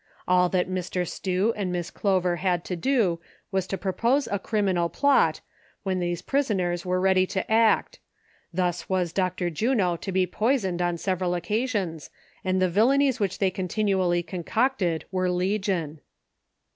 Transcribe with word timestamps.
All 0.27 0.49
tliat 0.49 0.67
Mr. 0.67 1.07
Stew 1.07 1.53
and 1.55 1.71
Miss 1.71 1.91
Clover 1.91 2.37
had 2.37 2.65
to 2.65 2.75
do 2.75 3.19
was 3.51 3.67
to 3.67 3.77
propose 3.77 4.25
a 4.31 4.39
criminal 4.39 4.89
plot, 4.89 5.41
wlien 5.85 5.99
these 5.99 6.23
prisoners 6.23 6.83
were 6.83 6.99
ready 6.99 7.27
to 7.27 7.51
act; 7.51 7.99
thus 8.51 8.89
was 8.89 9.13
Dr. 9.13 9.51
Juno 9.51 9.95
to 9.97 10.11
be 10.11 10.25
poisoned 10.25 10.81
on 10.81 10.97
several 10.97 11.35
occasions, 11.35 12.09
and 12.43 12.59
the 12.59 12.67
villanies 12.67 13.19
which 13.19 13.37
they 13.37 13.51
continually 13.51 14.23
concocted 14.23 15.05
were 15.11 15.29
legion. 15.29 16.01